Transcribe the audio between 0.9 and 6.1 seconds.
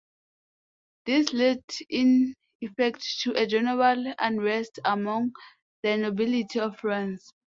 This led in effect to a general unrest among the